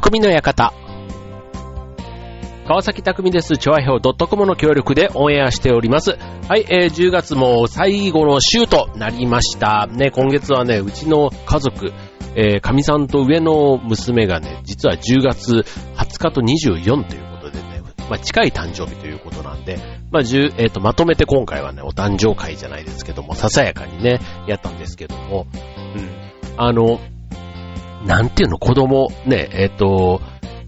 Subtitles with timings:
[0.00, 0.72] 匠の館。
[2.66, 3.58] 川崎匠です。
[3.58, 6.16] チョアヘオ .com の協力でオンエアしております。
[6.48, 9.86] はい、えー、10月も最後の週となりました。
[9.88, 11.92] ね、今月はね、うちの家族、
[12.34, 19.76] えー、神さんと上の娘がね、実は10月20日と24ということでね、まあ、近い誕生日ということなんで、
[20.10, 25.46] まあ、10えっ、と、まとめて今回はね、お誕生会じゃないですけども、ささやかにね、やったんですけども、
[25.94, 26.08] うん。
[26.56, 27.00] あの、
[28.06, 30.20] なんていうの、子供、ね、えっ、と、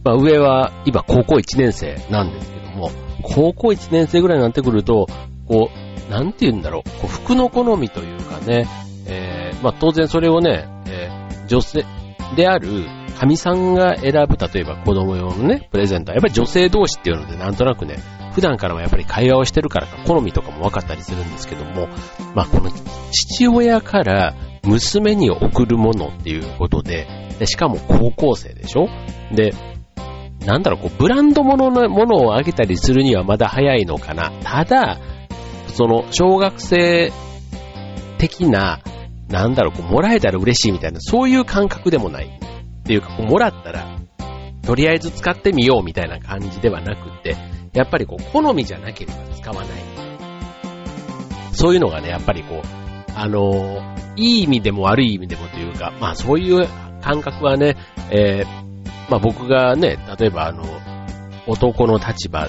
[0.05, 2.91] まあ、上は今高校1年生なんですけども、
[3.23, 5.07] 高校1年生ぐらいになってくると、
[5.47, 5.71] こ
[6.09, 8.67] う、なんて言うんだろう、こう服の好みというかね、
[9.07, 11.85] えー、まあ、当然それをね、えー、女性
[12.37, 12.87] である
[13.19, 17.99] 神さんが選ぶ、例えば子供用のね、プレゼントは、やっぱり女性同士っていうので、なんとなくね、
[18.35, 21.89] 普段からもやっぱり会話をしてるからか、好みとかも分かったりするんですけども、
[22.35, 22.71] まあ、この
[23.13, 27.07] 父親から娘に送るものっていうことで、
[27.39, 28.89] でしかも高校生でしょ？
[29.35, 29.53] で、
[30.47, 34.33] なんだろう、こう、ブランド物ののものをあげたりするにはまだ早いのかな？
[34.43, 34.99] ただ、
[35.69, 37.13] その、小学生
[38.19, 38.81] 的な、
[39.29, 42.27] なんだろう、こう、もらえたら嬉しいみたいな、そういう感覚でもない。
[42.27, 43.99] っていうか、こう、もらったら、
[44.63, 47.37] とりあえず使ってみようみたいな感じではなくて、
[47.73, 49.67] やっぱりこう、好みじゃなければ使わない。
[51.53, 52.82] そういうのがね、やっぱりこう、
[53.15, 53.81] あの
[54.17, 56.67] いい意味でも悪い意味でもというか、まあそういう
[57.01, 57.77] 感覚はね、
[58.11, 60.65] えー、まあ僕がね、例えばあの、
[61.47, 62.49] 男の立場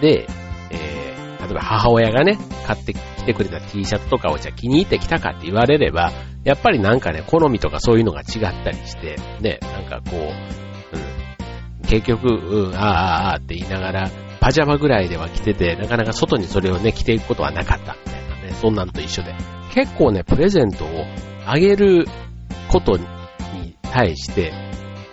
[0.00, 0.26] で、
[0.70, 6.12] えー、例えば母親がね、買ってきてくれた T シャツとかをじゃあ気に入ってきたかって言われれば、
[6.44, 19.34] やっぱりなんかね、好みとかそういうのが違ったりして、ね、なんかこう、うん、結局、うん、ああ、ああ、って言いながら、パジャマぐらいでは着てて、なかなか外にそれをね、着ていくことはなかったみたいなね、そんなんと一緒で。
[19.74, 20.88] 結構ね、プレゼントを
[21.46, 22.06] あげる
[22.70, 23.06] ことに
[23.82, 24.52] 対して、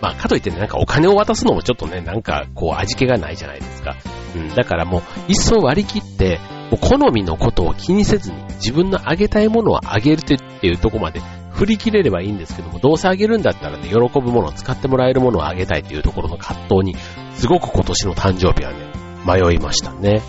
[0.00, 3.96] まあ、かといってね、なんかお金を渡すのもちょっとね、なんかこう味気がないじゃないですか。
[4.36, 6.38] うん、だからもう、一層割り切って、
[6.70, 10.36] もう好みのことを気にせずに、自分のあげたいものをあげるって
[10.66, 11.20] いうとこまで
[11.52, 16.96] 振り切れればいいんですけども、どうせあげるんだったらね、喜ぶものを使ってもらえるものをあげたいっていうところの葛藤に、
[17.34, 18.88] すごく今年の誕生日はね、
[19.26, 20.22] 迷いましたね。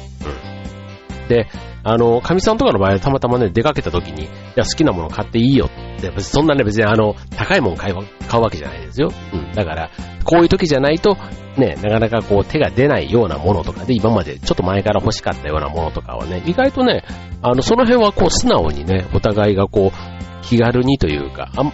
[1.19, 1.27] うん。
[1.27, 1.47] で、
[1.83, 7.95] あの、神さんとかの場合はたまたまね、出かけた時に、いや、好きなもの買っていいよって、別にそんなね、別にあの、高いもの買う
[8.41, 9.11] わけじゃないですよ。
[9.33, 9.51] うん。
[9.53, 9.89] だから、
[10.23, 11.17] こういう時じゃないと、
[11.57, 17.03] ね、なかなかこう手が出ないようなものとかで、今までちょっと前から欲しかったようなものとかはね、意外とね、
[17.41, 21.73] あの、その辺はこう素直にね、お互いがこう、気軽にというか、あん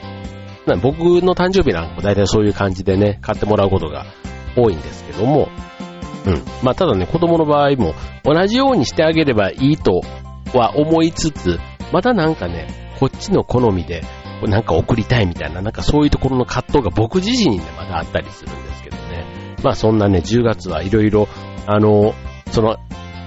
[0.66, 4.06] な僕の誕生日なんかも大体そういう感じでね、買ってもらうことが
[4.56, 5.50] 多いんですけども、
[6.25, 6.44] うん。
[6.63, 7.94] まあ、ただね、子供の場合も
[8.24, 10.02] 同じようにしてあげればいいと
[10.53, 11.59] は思いつつ、
[11.91, 12.68] またなんかね、
[13.00, 14.03] こっちの好みで、
[14.44, 19.56] なんか送りたいみたいな、なんかそういうところの葛藤が僕自身にね、まだあったりするんですけどね。
[19.64, 21.28] まあそんなね、10月はいろいろ、
[21.68, 22.14] あの、
[22.52, 22.78] その、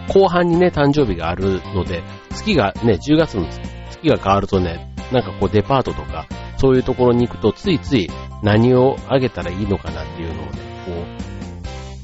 [0.09, 6.27] 後半にね、誕生日があるので、月がね、10月の月が変わるとね、なんかこうデパートとか、
[6.57, 8.11] そういうところに行くと、ついつい
[8.43, 10.68] 何をあげたらいいのかなっていうのをね、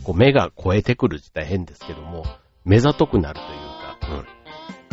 [0.05, 2.25] こう、目が超えてくる自体変ですけども、
[2.65, 4.25] 目ざとくなるというか、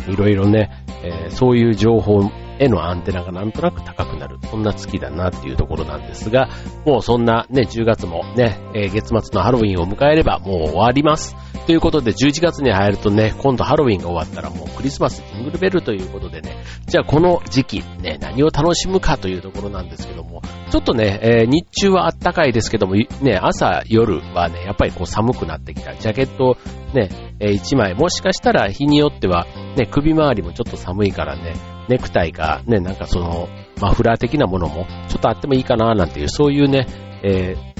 [0.08, 0.12] うん。
[0.12, 0.70] いろいろね、
[1.04, 4.38] えーそういう情報へのアンテナがなんとなく高くなる。
[4.50, 6.48] そんな月だなっていうところなんですが、
[6.84, 11.36] もうそんなね、10月もね、えー月末のハロウィンを迎えればもう終わります。
[11.66, 16.56] ということで、11月に入るとね、今度ハロウィンが終わったらもうクリスマスジングルベルということでね、
[16.86, 25.94] じゃあこの時期、ね、何を楽しむかというところなんですけども、ちょっとね、えー日中は暖かいですけども、ね、朝、夜はね、やっぱりこう寒くなってきた。
[25.94, 26.56] ジャケット
[26.94, 29.46] ね、え1枚、もしかしたら日によっては、
[29.76, 31.54] ね、首周りもちょっと寒いからね、
[31.88, 33.48] ネクタイか、ね、なんかその、
[33.80, 36.86] マフラー的なものも、ちょっとあってもいいかな、なんていう、そういうね、
[37.22, 37.72] えー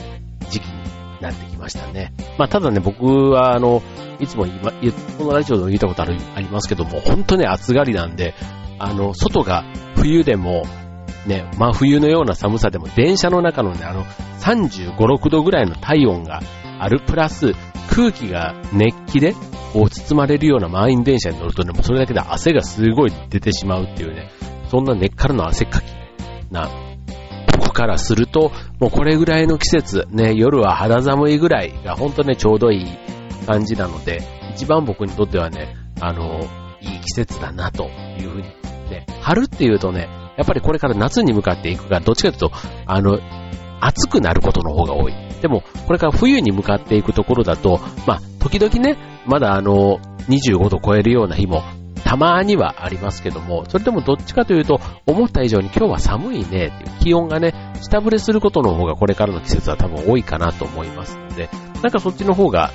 [0.53, 0.73] 時期に
[1.21, 2.13] なってきましたね。
[2.39, 3.83] まあ、ただね、僕は、あの、
[4.21, 8.35] いつも言いま、言うこのラジオでも言ったことある、ありますけども、本当ね、暑がりなんで、
[8.79, 9.65] あの、外が
[9.97, 10.65] 冬でも、
[11.27, 14.05] ね、真冬のような寒さでも、電車の中のね、あの、
[14.41, 16.41] 35、6度ぐらいの体温が
[16.81, 17.53] ある、プラス、
[17.91, 19.35] 空気が熱気で、
[19.73, 24.31] こう包まれるような満員電車に乗るとね、もうそれだけで汗がすごい出てしまうっていうね、
[24.69, 25.85] そんな根っからの汗かき
[26.51, 26.69] な、
[27.73, 32.87] からすると、もうこれぐらいの季節、ね、夜は肌寒いぐらいが本当ね、ちょうどいい
[33.47, 34.23] 感じなので、
[34.55, 36.41] 一番僕にとってはね、あの、
[36.81, 37.85] いい季節だなと
[38.19, 38.43] いうふうに、
[38.91, 43.19] ね、春っていうとね、やっぱりこれから夏に向かっていくが、どっちかというと、あの、
[43.81, 45.15] 暑くなることの方が多い。
[45.41, 48.97] でも、これから冬に向かっていくところだと、まあ、時々ね、
[49.27, 49.99] まだあの、
[50.29, 51.63] 25度超えるような日も、
[52.05, 56.71] たまにはありますけども、それでもどっちかというと、思った以上に今日は寒いねっていう
[57.01, 61.49] 気温がね、下振れすることの方がこれからの季節は多分多いかなと思いますので、
[61.83, 62.71] なんかそっちの方が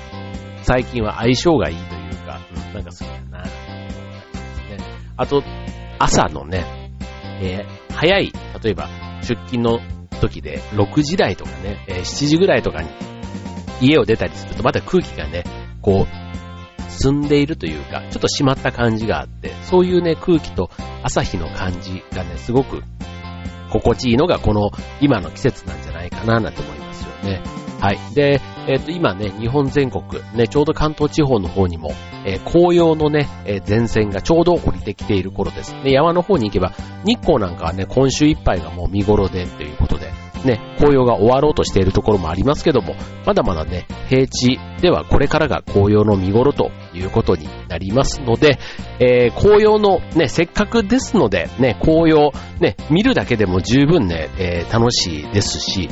[0.62, 3.50] 最近は相性がいいというか、うん、なんかそうだな、ね。
[5.16, 5.42] あと、
[5.98, 6.64] 朝のね、
[7.40, 8.32] えー、早い、
[8.62, 8.88] 例えば
[9.22, 9.80] 出勤の
[10.20, 12.90] 時で6時台とかね、えー、7時ぐらいとかに
[13.80, 15.44] 家を出たりするとまた空気がね、
[15.80, 16.27] こう、
[16.98, 20.70] 澄んでいるというか、ちょっと湿った感じがあって、そういうね、空気と
[21.02, 22.82] 朝日の感じがね、すごく
[23.70, 27.42] 心地いいのがこの今の季節なんじゃないかななんて思いますよね。
[27.80, 27.98] はい。
[28.12, 30.02] で、えっ、ー、と、今ね、日本全国、
[30.34, 31.92] ね、ちょうど関東地方の方にも、
[32.26, 35.74] えー、紅葉のね、えー、前線がちょうど降りてきている頃です。
[35.84, 36.72] で、山の方に行けば、
[37.04, 40.10] 日光なんかはね、今週いっぱいがもう見頃で、ということで、
[40.44, 42.94] ね、紅葉が終わろうとしているところもありますけども、
[43.26, 48.58] まだまだね、平地ではこれからが紅葉の見頃ということになりますので、
[49.00, 55.88] えー、紅葉のね、せっかくですので、ね、紅葉、ね、見るだけでも十分ね、えー、楽しいですし、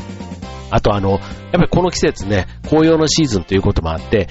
[0.71, 1.21] あとあの、やっ
[1.53, 4.29] ぱりこの季節ね、紅葉のシーズンということもあって、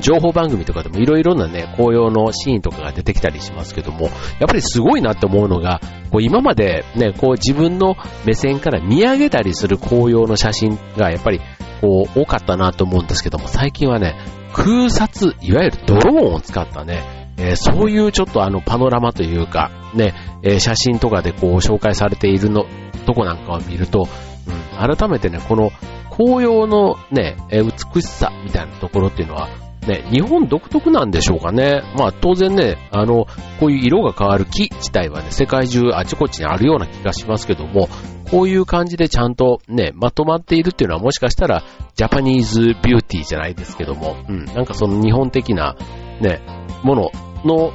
[0.00, 4.12] 情報番組とかでもいろいろなね、紅葉のシーンとかが出てきたりしますけども、やっ
[4.48, 5.80] ぱりすごいなって思うのが、
[6.10, 11.40] こう今までね、こう自分の目線から見上げたりする紅葉の写真がやっぱり
[11.80, 14.16] こう多かったなと思うんですけども、最近はね、
[14.52, 22.66] 空撮、いわゆるドローンを使ったね、えー、そういうちょっとあのパノラマというか、ね、えー、写真とかでこう紹介されているの、
[23.06, 24.08] とこなんかを見ると、
[24.46, 25.70] うん、改めてね、この
[26.10, 27.64] 紅葉のね、えー、
[27.94, 29.48] 美しさみたいなところっていうのは、
[29.86, 31.82] ね、日本独特なんでしょうかね。
[31.96, 33.26] まあ当然ね、あの、
[33.60, 37.88] こういう色が変わる木自体はね、世界中あちこちにあるような気がしますけども、
[38.30, 41.62] こういう感じでちゃんとね、まとまっているっていうのはもしかしたら、
[41.94, 45.76] ジャパニーズビューティーじゃないですけども、うん、なんかその日本的な、
[46.20, 46.40] ね、
[46.82, 47.10] もの
[47.44, 47.72] の、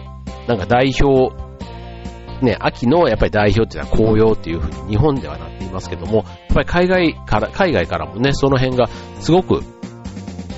[0.48, 1.34] なんか代表、
[2.42, 8.88] ね、秋のやっぱり代表っていうのは紅葉っていうふうに日本ではなっていますけども、やっぱり海外から、海外からもね、その辺が
[9.20, 9.64] すごく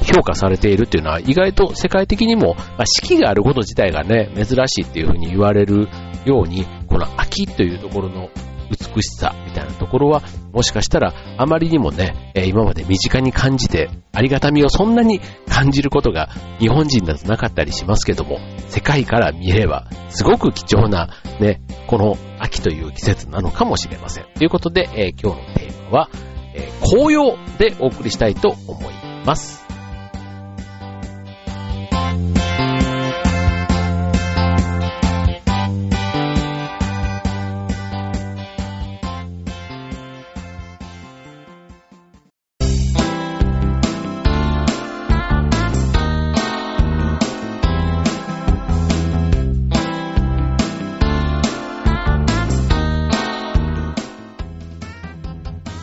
[0.03, 5.87] 評価されているっていうのは意外と世界的にも、まあ、四季があること自体がね、珍しいっていうふうに言われる
[6.25, 8.29] ように、この秋というところの
[8.71, 10.21] 美しさみたいなところは、
[10.53, 18.39] もしかしたらあまりにもね、え今まで身近に感じて、ありがたみをそんなに感じることが日本人だとなかったりしますけども、
[18.69, 21.09] 世界から見れば、すごく貴重な
[21.39, 24.25] ね、この秋という季節なのかもしれません。
[24.35, 26.09] ということで、え今日のテーマは、
[26.53, 28.93] え紅葉でお送りしたいと思い
[29.25, 29.60] ます。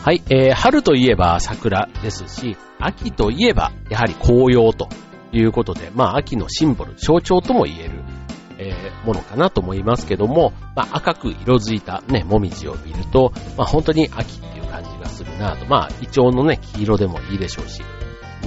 [0.09, 4.89] はい、えー、春といえば桜ですし、秋といえばやはり紅葉と
[5.31, 8.03] ということで、まあ秋のシンボル、象徴とも言える、
[8.57, 17.81] えー、ものかなと思いますけども、まあ赤く色づいたね、もみじを見ると、まあ本当に秋っていう感じがするなと、まあイチョウのね、黄色でもいいでしょうし、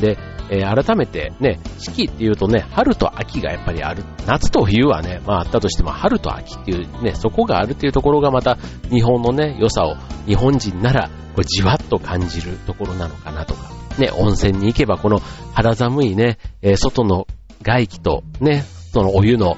[0.01, 0.19] で、
[0.51, 4.05] えー、改めてね、四季っていうとね、春と秋がやっぱりある。
[4.27, 8.57] 夏と冬はね、まああったとしても春と秋っていうね、そこがあるっていうところがまた
[8.91, 9.95] 日本のね、良さを
[10.27, 15.21] 日本人ならこれじわっと感じるところなのかなとか、ね、温泉に行けばこの
[15.55, 17.27] 肌寒いね、え、外の
[17.63, 19.57] 外気とね、そのお湯の、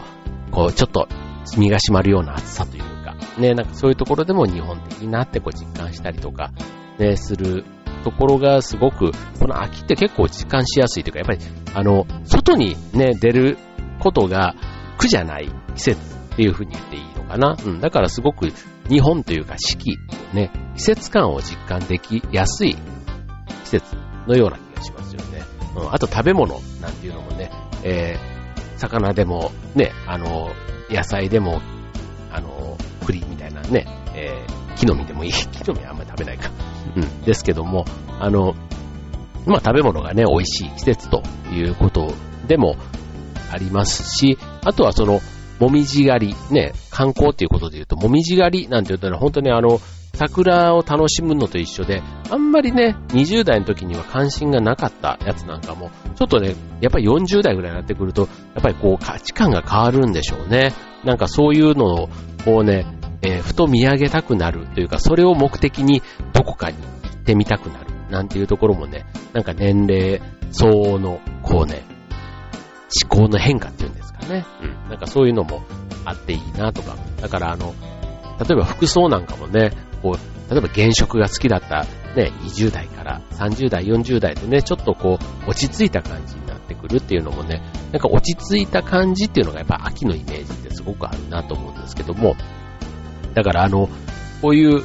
[0.50, 1.08] こう、ちょっと
[1.56, 6.52] 身が締まるような暑さというか、ね、なんかそういうところでも日本的になってこう実感したりとか、
[6.98, 7.64] ね、する
[8.04, 11.40] ところがすごく、この秋って結構実感しやすいというか、やっぱり、
[11.74, 13.58] あの、外にね、出る
[13.98, 14.54] ことが
[14.98, 17.56] 苦じゃない季節っていうふうに言っていいのかな。
[17.64, 18.52] うん、だからすごく
[18.88, 19.96] 日本というか四季、
[20.32, 22.80] ね、季節感を実感できやすい季
[23.64, 25.42] 節のような気がしますよね。
[25.76, 27.50] うん、あと食べ物なんていうのもね、
[27.82, 30.50] えー、魚でも、ね、あの、
[30.90, 31.60] 野菜でも、
[32.30, 32.76] あの、
[33.06, 35.32] 栗みたいなね、えー、木の実でもいい。
[35.52, 36.50] 木の実はあんまり食べないか。
[36.96, 37.84] うん、ですけども、
[38.20, 38.54] あの、
[39.46, 42.14] まあ、食べ物がね、美味しい季節ということ
[42.46, 42.76] でも
[43.50, 45.20] ありますし、あとはその、
[45.60, 49.80] もみじ狩り、ね、観光っていうことで言うと、もみじ狩りなんて言うとね、本当にあの、
[50.14, 60.72] 桜を楽しむのと一緒で、あんまりね、20代の時には関心がなかったやつなんかも、ちょっとね、やっぱり40代ぐらいになってくると、やっぱりこう価値観が変わるんでしょうね。
[61.04, 62.08] なんかそういうのを、
[62.44, 62.86] こうね、
[63.22, 66.02] えー、ふと見上げたくなるというか、それを目的に
[66.32, 71.82] どこかに行ってみたくなるなんていうところもね、なんか年齢相応の、こうね、
[73.02, 74.44] 思考の変化っていうんですかね。
[74.62, 74.88] うん。
[74.88, 75.62] なんかそういうのも
[76.04, 77.74] あっていいなとか、だからあの、
[78.38, 79.72] 例えば服装なんかもね、
[80.04, 92.36] こう、例えば原色が好きだったね、20代から30代、40代でね、ちょっとこう、落ち着いた感じになってくるっていうのもね、なんか落ち着いた感じっていうのがやっぱ秋のイメージってすごくあるなと思うんですけども、
[93.32, 93.88] だからあの、
[94.42, 94.84] こういうね、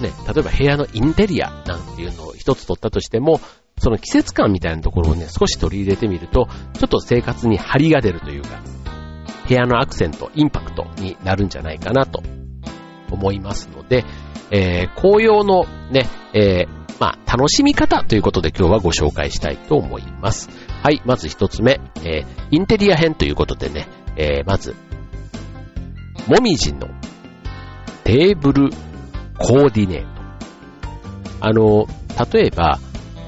[0.00, 3.40] 例えば部屋のインテリアなんていうのを一つ取ったとしても、
[3.78, 8.60] その季節感みたいなところをね、少し取り入れてみると、ちょっと生活に張りが出るというか、
[9.48, 12.22] 部屋のアクセント、インパクトになるんじゃないかなと
[13.10, 14.04] 思いますので、
[14.50, 20.48] えー、紅葉のね、えー、まあ、楽しみ方ということで今日はご紹介したいと思います。
[20.82, 24.74] はい、まず一つ目、えー、インテリア編ということでね、えー、まず、
[26.26, 26.88] もみじの
[28.04, 28.70] テーブル
[29.38, 30.08] コーディネート。
[31.40, 31.86] あの、
[32.32, 32.78] 例えば、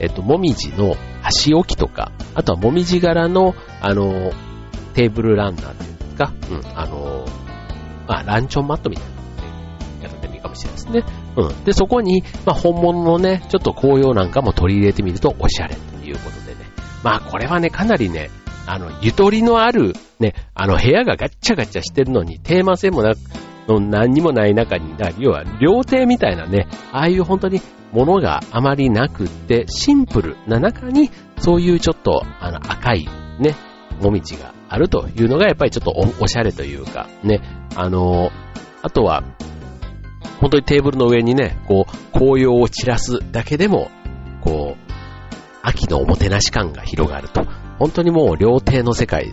[0.01, 4.33] えっと、もみじの箸置きとか、あとはもみじ柄の、あの、
[4.95, 7.27] テーブルランナーっていうんですか、うん、あの、
[8.07, 9.11] まあ、ランチョンマットみたいな
[10.49, 11.05] かもしれないですね。
[11.37, 11.65] うん。
[11.65, 16.67] で、そこに、まあ、本物のね、ちょっと紅葉なんかも取り入れてみるとおしゃれということでね。
[17.03, 18.31] まあ、これはね、かなりね、
[18.67, 23.19] あの、ゆとりのある、ね、あの、部屋がガッチャガチャしてるのに、テーマ性もなく、
[23.69, 27.61] の何にもない中に、要は料亭みたいなね、ああいう本当に
[27.93, 33.07] ものがあまりなくって、シンプルな中に、そういうちょっとあの赤い
[33.39, 33.55] ね、
[34.01, 37.41] もみじがあるというのがやっぱりちょっとおしゃれというか、ね、
[37.75, 38.31] あの、
[38.83, 39.23] あとは、
[40.41, 43.91] 本当にテーブルの上にね、こう、紅葉を散らすだけでも、
[44.41, 44.93] こう、
[45.63, 47.45] 秋のおもてなし感が広がると。
[47.79, 49.33] 本当にもう料亭の世界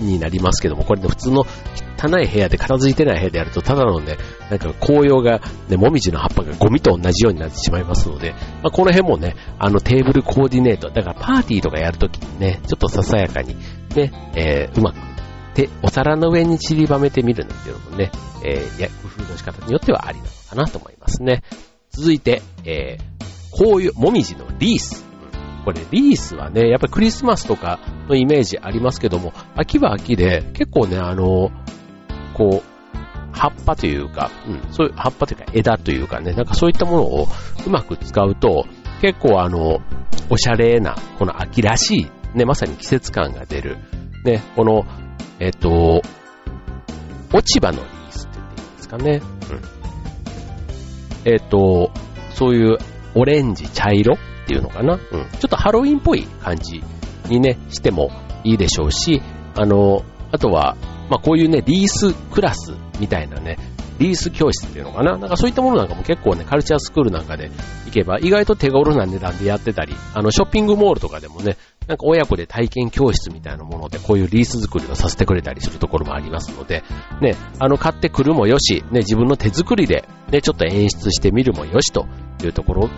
[0.00, 1.44] になりますけども、これね、普通の
[1.98, 4.16] 汚い部屋で片付いてない部屋でやると、ただのね、
[4.50, 13.56] なんか紅葉が、ね、もみじの葉っぱがゴミと同じようになってしまいますので、まあ、この辺もね、あのテーブルコーディネート、だからパーティーとかやるときにね、ちょっとささやかに、
[13.94, 15.07] ね、えー、うまく、
[15.58, 18.12] 手、お皿の上に散りばめてみるなんていうのもね、
[18.44, 21.42] えー、や、工夫の仕方によってはありなのかなと思いますね。
[21.90, 25.04] 続いて、えー、紅葉、もみじのリース。
[25.64, 31.50] これリースはね、やっぱりクリスマスとかのイメージありますけども、秋は秋で結構ね、あの、
[32.34, 32.78] こう、
[33.32, 37.26] 葉っぱというか、うん、そういう葉っぱというか枝というかね、なんかそういったものを
[37.66, 38.66] うまく使うと、
[39.02, 39.80] 結構あの、
[40.30, 43.78] おしゃれな、この秋らしい、ね、まさに季節感が出る、
[44.24, 44.86] ね、この、
[45.40, 46.02] えっ、と、
[47.32, 49.22] 落ち葉のリースって言っていいんですかね。
[51.24, 51.32] うん。
[51.32, 51.90] えっ、と、
[52.30, 52.78] そういう
[53.14, 54.94] オレンジ、茶色っていうのかな。
[54.94, 55.00] うん。
[55.00, 56.82] ちょっとハロウィンっぽい感じ
[57.28, 58.10] にね、しても
[58.44, 59.22] いいでしょうし、
[59.54, 60.76] あの、あとは、
[61.10, 63.56] まあ、こういうね、リースクラスみたいなね、
[63.98, 67.50] リース教室っていうのかななんかそういったものなんかも結構ね、カルチャースクールなんかで
[67.88, 76.84] 行けば、意外と手頃な値段でやってたり、あの、ショッピングモールとかでもね、なんか親子で体験教室みたいなもので、こういうリース作りをさせてくれたりするところもありますので、
[77.20, 82.06] ね、あの、買ってくるもよし、ね、自分の手作りで、ね、ちょっと演出してみるもよしと
[82.44, 82.90] いうところ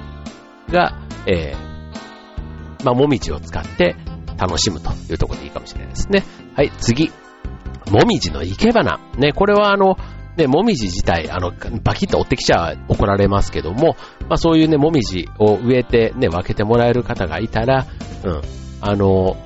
[0.69, 3.95] が、えー、まあ、もみじを使って
[4.37, 6.25] 楽しむというところでいいかもしれないですね。
[6.57, 7.13] はい、次。
[7.91, 8.99] もみじの生け花。
[9.19, 9.97] ね、これはあの、
[10.37, 13.97] ね、もみじ自体、あの、バキッと追ってきちゃ怒られますけども、
[14.31, 17.87] まあそういうね、もみじを植えてね、分けてもらえる方がいたら、
[18.23, 18.43] うん、
[18.81, 19.37] あの、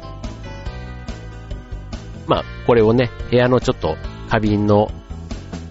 [2.27, 3.97] まあこれをね、部屋のちょっと
[4.29, 4.91] 花瓶の、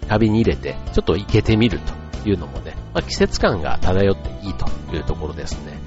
[0.07, 1.79] 花瓶に入れて、ちょっと生けてみる
[2.23, 4.65] というのもね、まあ季節感が漂っていいと
[4.95, 5.79] いうところですね。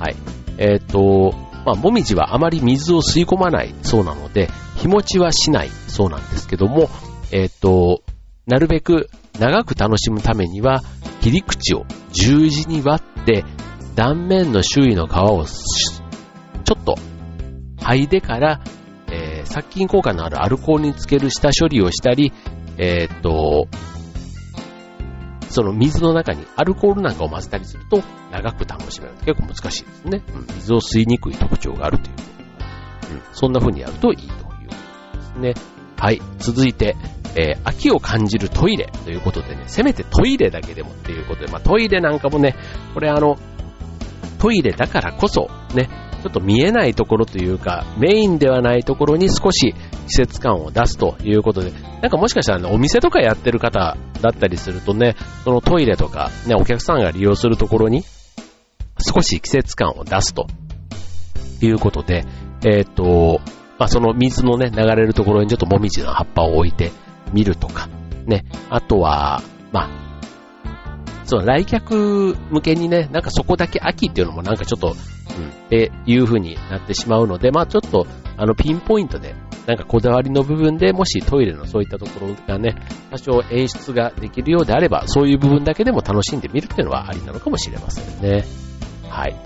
[0.00, 0.16] はい。
[0.58, 1.32] えっ、ー、と、
[1.64, 4.48] まあ、もみじはあまり水を吸い込まないそうなので、
[4.78, 6.90] 日持ちはしないそうなんですけども、
[7.30, 8.02] えっ、ー、と、
[8.48, 9.08] なるべく
[9.38, 10.82] 長く楽しむためには、
[11.22, 13.44] 切り口を十字に割って、
[13.94, 16.96] 断面の周囲の皮をちょっと
[17.76, 18.60] 剥いでから、
[19.10, 22.32] えー、殺菌効果のあるアルコールにつける下処理をしたり、
[22.76, 23.68] えっ、と、
[25.48, 28.02] その水の中にアルコールなんかを混ぜたりすると
[28.32, 29.14] 長く楽しめる。
[29.24, 30.22] 結構難しいですね。
[30.34, 32.16] うん、水を吸いにくい特徴があるという。
[33.12, 34.52] うん、そんな風にやるといいというこ
[35.12, 35.54] とですね。
[35.98, 36.20] はい。
[36.38, 36.96] 続いて、
[37.34, 42.56] えー、秋を感じるトイレということでね、せめてトイレだけでもっていうことで、まあトイレなんかもね、
[42.94, 43.38] これあの、
[44.38, 45.88] トイレだからこそ、ね、
[46.22, 49.76] ちょっと見えないところというか、メインではないところに少し季
[50.08, 58.04] 節感を出すということで、なんかもしかしたらね、お店とかやってる方だったりするとね、そのトイレとか、ね、お客さんが利用するところに
[58.98, 60.46] 少し季節感を出すと
[61.60, 62.24] いうことで、
[62.64, 63.40] えっ、と、
[63.78, 66.92] まあ、その水のね、流れるところにちょっともみじの葉っぱを置いて
[67.32, 67.88] みるとか、
[68.26, 70.02] ね、あとは、まあ、
[71.24, 79.34] その来客向けにね、なんかそこだけ秋っていうのもなんかちょっと、うん、っていう風になってしまうので、まあちょっと、あの、ピンポイントで、
[79.66, 82.74] なんかこだわりの部分でもしトイレのそういったところがね、
[83.10, 88.44] 多少演出ができるようであれば、そういう部分だけでも楽しんでみるっていうのはありなのかもしれませんね。
[89.08, 89.36] はい。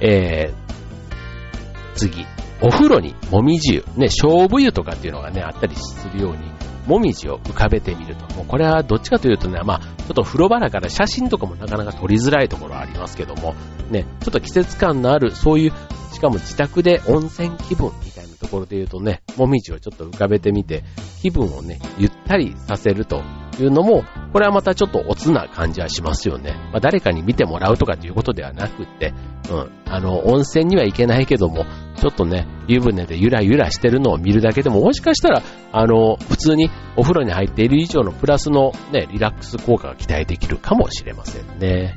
[0.00, 2.26] えー、次。
[2.62, 6.38] お風呂にもみじ湯、ね、勝負湯とかっていうのがね、あったりするように、
[6.86, 8.34] もみじを浮かべてみると。
[8.34, 13.54] もうこれはどっちかというとね、まあ、ちょっと風呂場だから写真とかもなかなか撮りづらいところありますけども、
[13.90, 15.72] ね、ちょっと季節感のある、そういう、
[16.12, 20.84] しかも自宅で温泉気分みたいなところで言うとね、もみじをちょっと浮かべてみて、
[21.20, 23.22] 気分をね、ゆったりさせると
[23.60, 24.04] いうのも、
[24.36, 26.52] これはまたちょっとおつな感じはしますよね。
[26.70, 29.14] まあ、誰かに見てもらうとかっていうことではなくって、
[29.50, 31.64] うん、あの、温泉には行けないけども、
[31.96, 41.94] ちょっとね、湯船でゆらゆらしてるのを見るだけでも、もしかしたら、あの、普通にお風呂に入っている以上のプラスのね、リラックス効果が期待できるかもしれませんね。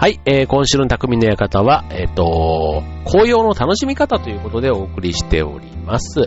[0.00, 6.20] はい、えー、今週の匠の館は、えっ、ー、と、紅葉の楽しみ方ということでお送りしております。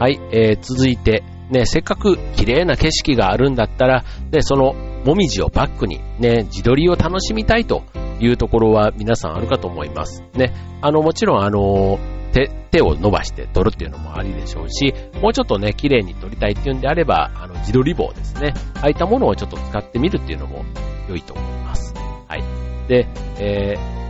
[0.00, 4.02] はい、えー、続いて、ね、せっかく綺麗な景色があるんだったら、
[4.32, 4.72] ね、その、
[5.04, 7.84] もみじをバックに、ね、自撮りを楽しみたいと
[8.18, 10.24] いうところは皆さんあるかと思います。
[10.34, 12.00] ね、あの、もちろん、あの、
[12.32, 18.52] 手、手を伸ばして撮るっていうのもありでしょうし、もうちょっとね、綺麗に撮りたいっていうんであれば、あの、自撮り棒ですね。
[18.80, 20.64] ああいったものをちょっと使ってみるっていうのも
[21.08, 21.94] 良いと思います。
[22.26, 22.61] はい。
[22.88, 23.06] で、
[23.38, 24.02] えー、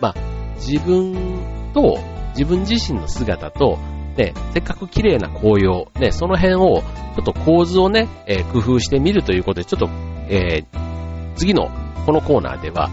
[0.00, 0.14] まあ、
[0.56, 1.98] 自分と、
[2.30, 3.78] 自分自身の姿と、
[4.16, 6.82] ね、せっかく綺麗な紅葉、ね、その辺を、
[7.14, 9.88] ちょっと構図をね、えー、工夫してみるということで、ちょっと、
[10.28, 11.70] えー、次の、
[12.06, 12.90] このコーナーでは、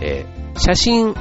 [0.00, 1.14] えー、写真映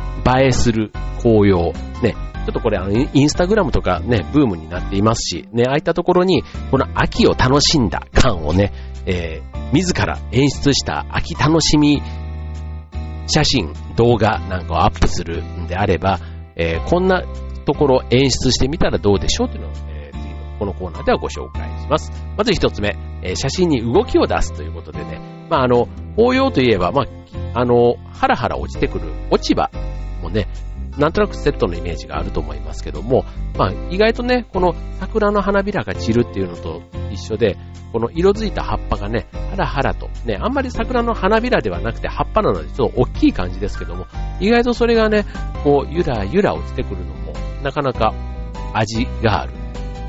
[0.46, 8.74] えする紅葉、ね、ちょっとこれあの、インスタグラムとかね、ブームになっていますし、ね、ああいったところに、この秋を楽しんだ感をね、
[9.06, 9.42] え、
[9.74, 12.02] 自ら演出した秋楽しみ
[13.28, 16.20] 写真、動画なんかをアップするんであれば、
[16.56, 17.24] えー、こんな
[17.66, 22.12] ところ演出してみたらどうでしょうというのを、えー、次のこのコーナーではご紹介します。
[22.38, 29.70] まず一つ目、えー、写真に動きを出すということでね、まあ、あの、紅葉といえば、まあ、あの、ハラハラ落ちてくる落ち葉
[30.22, 30.48] もね、
[30.98, 33.26] なんとなくセットのイメージがあると思いますけども、
[33.58, 37.58] まあ、意外とね、この桜の花びらが散るっていうのと一緒で、
[37.92, 44.08] この色づいた葉っぱがね、ハラハラと、ね、あんまり桜の花びらではなくて葉っぱなのでちょっと大きい感じですけども、
[44.40, 45.26] 意外とそれがね、
[45.64, 48.14] こう、ゆらゆら落ちてくるのも、なかなか
[48.74, 49.54] 味がある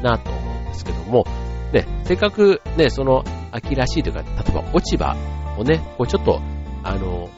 [0.03, 1.25] なと思うんですけども、
[1.73, 5.17] ね、せっかくね、その秋らしいというか、例えば落ち葉
[5.59, 6.41] をね、こうちょっと、
[6.85, 7.29] あの、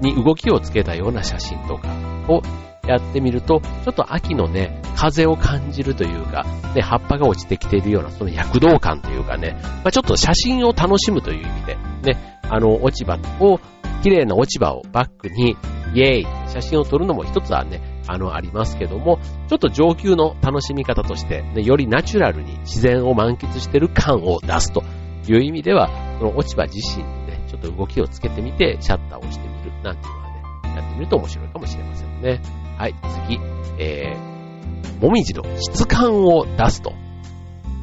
[0.00, 1.88] に動きをつけたような写真とか
[2.28, 2.42] を
[2.90, 11.78] やってみると、ちょっと秋のね、風を感じるというか、ね、葉っぱが落ちてきているような、その躍動感というかね、まあ、ちょっと写真を楽しむという意味で、
[12.14, 13.60] ね、あの、落ち葉を、
[14.02, 15.56] 綺麗な落ち葉をバックに、
[15.94, 24.82] イェーイ写真を撮るのも一つはね、あの、ありますけども、ちょっと上級の楽しみ方として、ね、よりナチュラルに自然を満喫してる感を出すと
[25.28, 30.42] いう意味では、この落ち葉自身にね、ちょっと動きをつけてみて、シャッターを押してみるなんていうのはね、
[30.76, 32.40] やってみると面白いかもしれませんね。
[32.80, 32.94] はい、
[33.26, 33.38] 次、
[33.78, 36.94] えー、もみじの質感を出すと。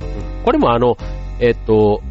[0.01, 0.97] うん、これもあの、
[1.39, 2.01] えっ、ー、と、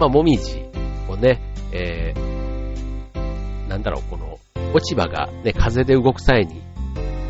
[0.00, 0.64] まあ、もみじ
[1.10, 1.42] をね、
[1.72, 4.38] えー、なんだろう、この、
[4.72, 6.62] 落ち葉がね、風で動く際に、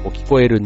[0.05, 0.61] こう聞こえる、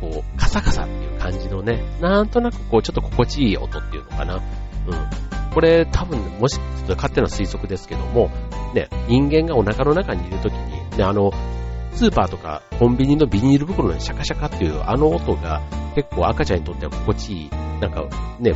[0.00, 4.36] こう、カサカサっていう感じのね、なんとなくこう、ちょっと心地いい音っていうのかな。
[4.36, 4.42] うん。
[5.52, 8.30] これ多分、もし、ちょっと勝手な推測ですけども、
[8.72, 11.32] ね、人間がお腹の中にいるときに、ね、あの、
[11.92, 15.62] スーパーとかコンビニのビニール袋にシャカシャカっていうあの音が
[15.94, 17.50] 結構赤ちゃんにとっては心地いい。
[17.80, 18.04] なんか
[18.40, 18.52] ね、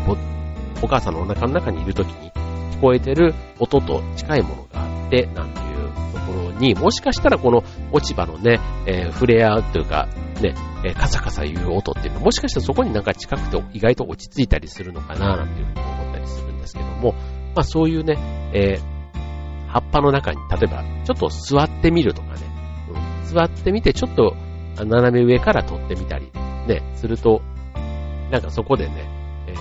[0.82, 2.30] お母さんのお腹の中にいる時に
[2.76, 10.08] 聞こえてる音と近いものがあって、なんていうところに、もしかしたらこの落ち葉のね、えー、触れ合うというか、
[10.40, 17.12] ね、え、カサカサ言う音っていうのもしかしたらそこになんか近くて意外と落ち着いたりするのかな、なんていうふうに思ったりするんですけども、
[17.54, 18.16] まあそういうね、
[18.54, 22.51] えー、葉っぱの中に、例えば、ちょっと座ってみるとかね、
[23.24, 24.34] 座ってみて、ちょっと
[24.76, 26.30] 斜め上から撮ってみたり、
[26.66, 27.42] ね、すると、
[28.30, 29.08] なんかそこでね、
[29.46, 29.56] えー、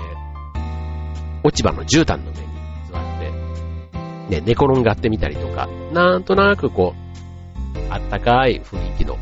[1.43, 2.47] 落ち葉の絨毯の上に
[2.89, 7.11] 座って、ね、寝転がってみたりとか、なんとなくこう、
[7.89, 9.17] あったかい雰囲気の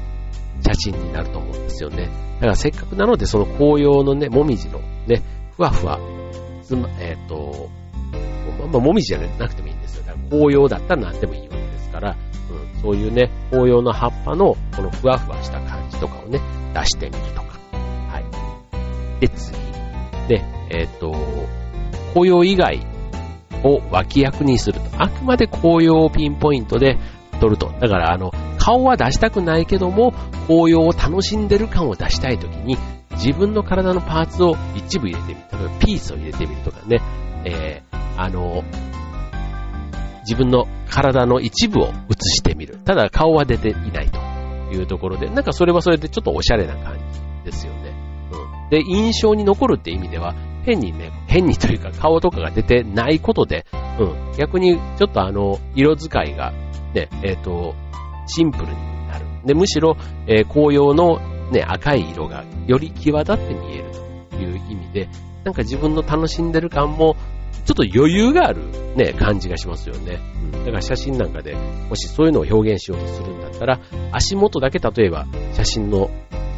[0.61, 2.09] 写真になると思うんですよね。
[2.35, 5.23] だからせっかくなので、その紅葉のね、もみじのね、
[5.55, 5.99] ふわふわ、
[6.63, 7.69] つま、えっ、ー、と、
[8.71, 10.03] まあ、もみじじゃなくてもいいんですよ。
[10.05, 11.68] だから紅葉だったら何でもいいわけです
[11.99, 12.15] から、
[12.49, 16.41] うん、そういうね、紅葉の葉っぱのこのふわふわした感じとかをね、
[16.73, 17.59] 出してみるとか。
[18.07, 19.19] はい。
[19.21, 19.57] で、次。
[20.27, 21.11] で、えっ、ー、と、
[22.13, 22.85] 紅葉以外
[23.63, 24.89] を脇役にすると。
[24.97, 26.97] あくまで紅葉をピンポイントで
[27.39, 27.67] 撮ると。
[27.79, 30.13] だからあの、顔は出したくないけども、
[30.47, 32.77] 紅葉を楽しんでる感を出したいときに、
[33.11, 35.41] 自分の体のパーツを一部入れてみる。
[35.51, 37.01] 例えばピースを入れてみるとかね、
[37.43, 38.63] えー、あの、
[40.29, 41.89] 自分の体の一部を映
[42.35, 42.77] してみる。
[42.85, 44.19] ただ顔は出ていないと
[44.71, 46.99] いうところで、なんかそれはそれでちょっとおしゃれな感
[47.43, 47.91] じですよね。
[48.31, 48.69] うん。
[48.69, 53.65] で、印象に残るって意味では、変にね、変にというか顔とかが出てないことで、
[53.99, 56.51] うん、逆にちょっとあの、色使いが、
[56.93, 57.73] ね、えっ、ー、と、
[58.27, 58.73] シンプルに
[59.07, 59.25] なる。
[59.45, 61.17] で、むしろ、えー、紅葉の
[61.49, 63.85] ね、赤い色がより際立って見える
[64.29, 65.09] という意味で、
[65.43, 67.15] なんか自分の楽しんでる感も、
[67.65, 68.61] ちょっと余裕がある
[68.95, 70.19] ね、感じがしますよね。
[70.43, 70.51] うん。
[70.51, 71.55] だから写真なんかで、
[71.89, 73.79] もしそういうのを表現しようとするんだったら、
[74.11, 76.09] 足元だけ例えば写真の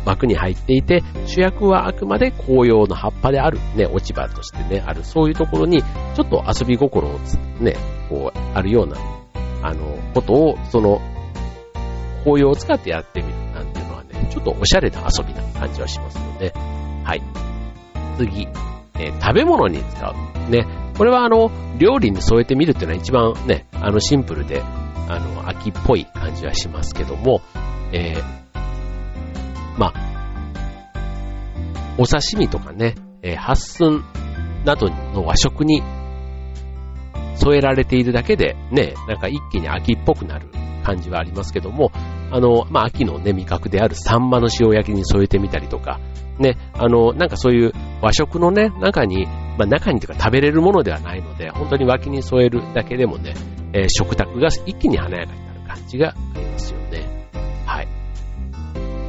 [0.06, 7.20] 枠に入っていて、主役はあくまで紅葉の葉っぱである、ね、落ち葉としてね、ある、そういうところに、ちょっと遊び心を
[7.60, 7.76] ね、
[8.10, 8.98] こう、あるような、
[9.62, 11.02] あの、ことを、その、
[12.24, 16.54] 紅葉を使ってやってみるなんていうのはね、ちょっとおしゃれな遊びな感じはしますので、
[17.04, 17.22] はい。
[18.18, 18.48] 次、
[19.02, 20.52] えー、食べ物に使う。
[20.52, 27.42] ね、これはあの、料理に添えてみるっていうのは一番ね、あの、シンプルで、あの、秋っぽい感じはしますけども、
[27.92, 30.12] えー、まあ、
[31.98, 34.04] お刺身とかね、えー、発寸
[34.64, 35.82] などの和食に
[37.36, 40.48] 添えられているだけで、ね、なんか一気に秋っぽくなる
[40.84, 41.92] 感じはありますけども、
[42.32, 46.00] あの、まあ、秋のね、味覚であるサンマの塩焼きに添えてみたりとか、
[46.40, 49.26] ね、あの、なんかそういう和食のね、中に、
[49.58, 53.34] まあ、中にというか食べれるものではないので、本当に脇に添えるだけでもね、
[53.74, 57.28] えー、食卓が一気に華やかになる感じがありますよね。
[57.66, 57.88] はい。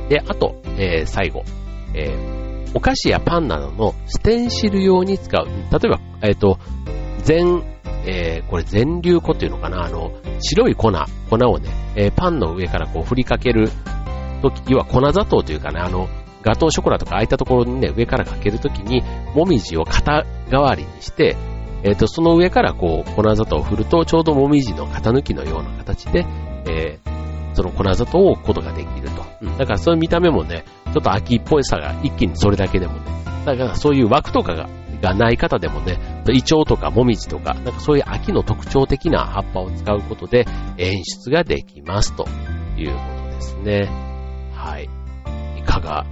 [0.09, 1.45] で、あと、えー、最後、
[1.95, 5.47] えー、お菓子やパンなどのステンシル用に使う。
[5.47, 5.53] 例
[5.85, 6.59] えば、えっ、ー、と、
[7.23, 7.63] 全、
[8.05, 9.85] えー、これ全粒粉っていうのかな？
[9.85, 10.93] あの、白い粉、
[11.31, 13.71] 粉をね、えー、パンの上からこう振りかける
[14.43, 16.09] とき、要は粉砂糖というかね、あの、
[16.43, 19.03] ガトーショコラとか空いたところにね、上からかけるときに、
[19.35, 21.37] もみじを肩代わりにして、
[21.85, 26.27] えっ、ー、と、その上からこう、粉砂糖を振ると、ちょうどもみじの型抜きのような形で、
[26.69, 29.23] えー、その粉砂糖を置くことができると。
[29.43, 29.59] うん。
[29.59, 33.01] だからそういう見た目もね、ちょっと秋っぽいさが一気にそれだけでもね、
[33.45, 34.69] だからそういう枠とかが
[35.03, 35.99] がない方でもね、
[36.33, 40.47] イチョウとかモミジとか、なんかそういう秋の特徴的な葉っぱを使うことで
[40.79, 42.25] 演出ができますと
[42.79, 43.91] いうことですね。
[44.55, 44.89] はい。
[45.59, 46.07] いかが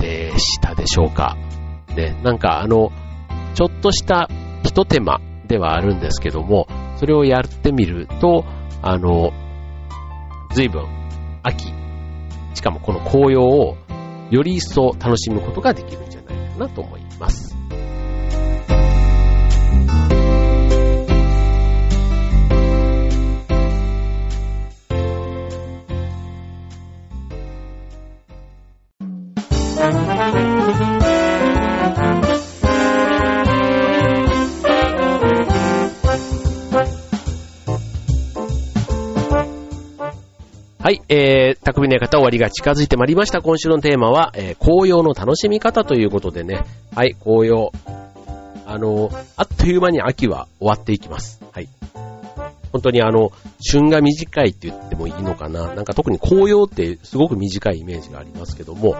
[0.00, 1.36] でしたでしょうか。
[1.96, 2.90] ね、なんかあの、
[3.54, 4.28] ちょっとした
[4.64, 8.44] 一手間ではあるんですけども、それをやってみると、
[8.82, 9.32] あの、
[10.52, 10.84] 随分
[11.42, 11.72] 秋、
[12.54, 13.76] しかもこの紅葉を
[14.30, 17.55] より一層楽しむことができるんじゃないかなと思います。
[40.86, 43.42] はい、えー、匠の方終わりが近づいてまいりました。
[43.42, 47.72] 今週のテーマは、えー、紅葉の楽しみ方ということでね、はい、紅葉。
[48.66, 51.42] あの、あっという間に秋は終わっていきます。
[51.50, 51.68] はい。
[52.70, 55.74] 本当にあの、旬が短いって言ってもいいのかな。
[55.74, 58.94] なんか特に紅葉ってすごく短いイメージがありますけども、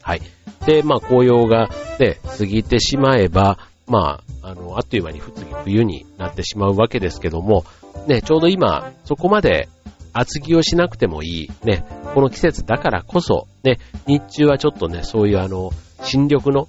[0.00, 0.22] はい。
[0.64, 7.64] で、まあ紅葉がね、過ぎてしまえば、まあ、あの、あっという間に次冬になってしまうわけですけども、
[8.06, 9.68] ね、ちょうど今、そこまで
[10.14, 15.70] 厚着をしなくてもいい、ね、この季節だからこそ、ね、日中はちょっとね、そういうあの、
[16.02, 16.68] 新緑の、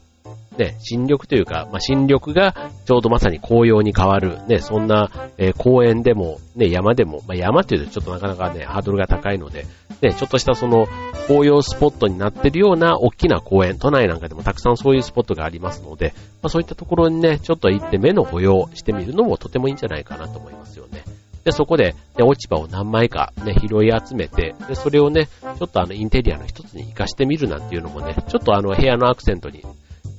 [0.58, 9.66] ね、新緑というか、まあ、新緑がちょうどまさに紅葉に変わる、ね、そんな、えー、公園でも、ね、山でも、まあ、山っていうとちょっとなかなかね、ハードルが高いので、
[10.02, 10.88] ね、ちょっとしたその、
[11.28, 21.04] 紅葉スポットになってるような大きな公園、都内なんかでもたくさんそういうスポットがありますので、まあ、そういったところにね、ちょっと行って目の保養してみるのもとてもいいんじゃないかなと思いますよね。
[21.46, 29.64] で、そこで、ね、落ち葉を何枚かね、拾い集めて、で、それをね、ちょっとあの、インテリアの一つに活かしてみるなんていうのもね、ちょっとあの、部屋のアクセントに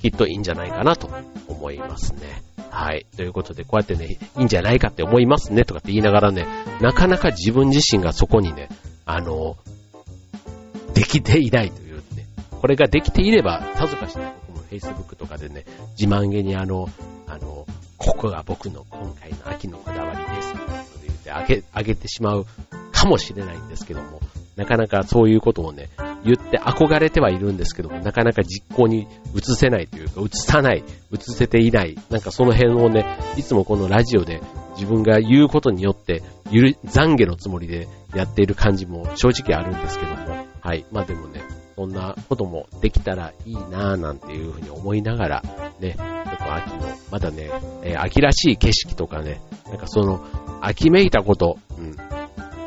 [0.01, 1.09] きっといいんじゃないかなと
[1.49, 2.41] 思いますね。
[2.69, 3.05] はい。
[3.17, 6.45] ということで、こうやってね、いいんじゃないかって思いますねとかって言いながらね、
[6.79, 8.69] なかなか自分自身がそこにね、
[9.05, 9.57] あの、
[10.93, 12.25] できていないというね、
[12.61, 15.65] これができていれば、さぞかしね、僕も Facebook とかでね、
[15.99, 16.87] 自慢げにあの、
[17.27, 17.65] あの、
[17.97, 21.06] ここが僕の今回の秋のこだわりです。
[21.31, 22.45] あげ、あげてしまう
[22.91, 24.19] かもしれないんですけども、
[24.55, 25.89] なかなかそういうことをね、
[26.25, 33.05] 言って憧れてはいるんですけども、なかなか実行に移せないというか、移さない、移せていない、なんかその辺をね、
[33.37, 34.41] いつもこのラジオで
[34.73, 40.85] 自分が言うことによって、ゆる、懺悔のつもりでやっている感じも正直あるんですけども、はい。
[40.91, 41.41] まあでもね、
[41.75, 45.43] そんなこともできたらいいなぁなんていうふうに思いながら、
[45.79, 47.51] ね、ちょっと秋の、まだね、
[47.83, 50.25] えー、秋らしい景色とかね、なんかその、
[50.61, 51.95] 秋めいたこと、うん。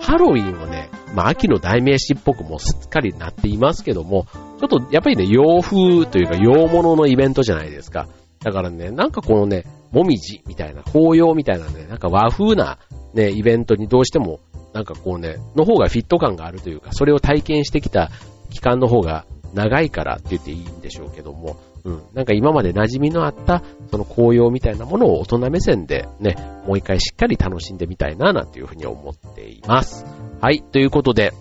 [0.01, 4.27] ハロウィンをね、まあ秋の代名詞っぽくもすっかりなっていますけども、
[4.61, 8.09] ちょっとやっぱりね、洋風というか洋物のイベントじゃないですか。
[8.43, 12.79] だからね、なんかこのね、もみじみたいな、紅葉みたいなね、なんか和風な
[13.15, 14.41] ね、イベントにどうしても、
[14.73, 18.11] なんかこうね、の方がフィット感があるというか、それを体験してきた
[18.51, 22.03] 期間の方が長いからって言っていいんでしょうけども、うん。
[22.15, 30.05] なんか今まで馴染みのあった、その紅葉みたいなものを大人目線でね、もう一回しっかり楽しんでみたいな、なんていうふうに思っています。
[30.41, 31.33] はい、ということで、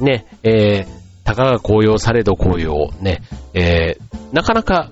[0.00, 0.86] ね、えー、
[1.24, 3.22] たかが紅葉されど紅葉、ね、
[3.54, 4.90] えー、なかなか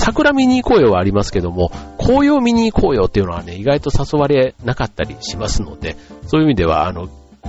[0.00, 5.96] 桜見に行こうよはありますけども、紅葉見に行こうよっていうのはね、意外と誘われなかったりしますので、
[6.26, 7.08] そういう意味では、あの、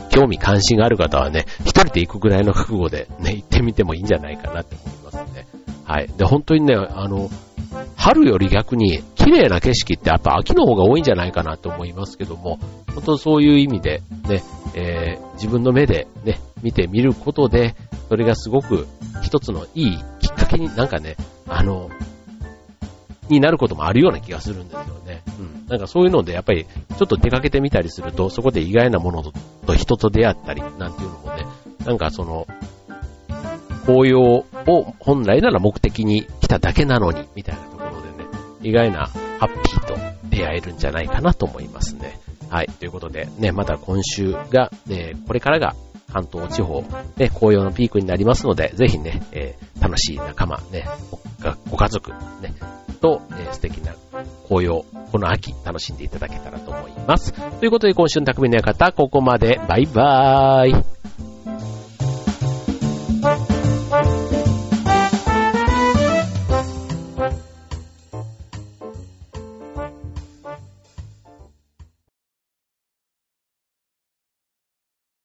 [0.10, 5.47] 興味関心がある方はね、一人で行くぐらいの覚悟でね、 行ってみてもいいんじゃないかなって思いますね。
[5.86, 6.08] はい。
[6.17, 7.30] で、本当にね、あの、
[7.95, 12.60] 春より逆に綺麗な景色ってやっぱ秋の方が多いんじゃないかなと思いますけども、
[12.93, 14.43] 本当そういう意味でね、
[14.75, 17.75] えー、自分の目でね、見てみることで、
[18.10, 18.88] それがすごく
[19.21, 21.15] 一つのいいきっかけになんかね、
[21.47, 21.89] あの、
[23.30, 25.23] になることもあるような気がするんですよね。
[25.39, 25.61] うん。
[25.71, 29.23] なんかそういうので、やっぱり、ちょっと出かけてみたりすると、そこで意外なもの
[29.65, 31.45] と人と出会ったり、なんていうのもね、
[31.86, 32.45] なんかその、
[33.86, 34.45] 紅葉を
[34.99, 38.29] 本来なら目的に来ただけなのに、みたいなところでね、
[38.63, 39.07] 意外な
[39.39, 39.95] ハッピーと
[40.29, 42.19] 出会えるんじゃないかなと思いますね。
[42.49, 42.67] はい。
[42.67, 45.73] ということで、ね、また今週が、ね、これからが
[46.12, 46.81] 関東地方、
[47.15, 50.86] ね、紅葉のピークになりますので、ぜひね、えー、楽しい仲間、ね、
[51.69, 52.53] ご家族、ね、
[53.01, 53.93] と、えー、素敵な
[54.47, 57.33] 紅葉、この秋楽しんでいただけたらと思います。
[57.33, 59.59] ということで今週の匠の館、ここまで。
[59.67, 61.00] バイバーイ。